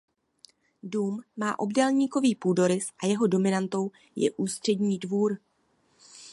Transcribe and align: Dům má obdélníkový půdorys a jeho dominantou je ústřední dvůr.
Dům 0.83 1.21
má 1.37 1.59
obdélníkový 1.59 2.35
půdorys 2.35 2.87
a 3.03 3.07
jeho 3.07 3.27
dominantou 3.27 3.91
je 4.15 4.31
ústřední 4.31 4.99
dvůr. 4.99 5.37